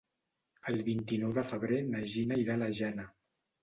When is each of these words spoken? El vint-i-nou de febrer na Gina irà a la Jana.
El 0.71 0.81
vint-i-nou 0.87 1.37
de 1.37 1.45
febrer 1.53 1.79
na 1.93 2.05
Gina 2.17 2.43
irà 2.47 2.61
a 2.61 2.65
la 2.67 2.75
Jana. 2.83 3.13